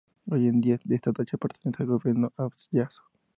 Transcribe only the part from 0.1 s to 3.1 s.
Hoy en día, esta dacha pertenece al gobierno abjaso.